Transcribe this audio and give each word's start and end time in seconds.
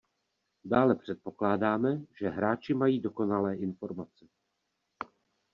Dále 0.63 0.95
předpokládáme, 0.95 2.01
že 2.19 2.29
hráči 2.29 2.73
mají 2.73 2.99
dokonalé 2.99 3.55
informace 3.55 4.25